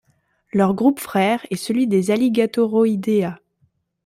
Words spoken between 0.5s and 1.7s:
Leurs groupe frère est